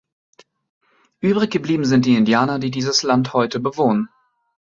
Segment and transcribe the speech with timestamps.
[1.19, 4.09] Übrig geblieben sind die Indianer, die dieses Land heute bewohnen.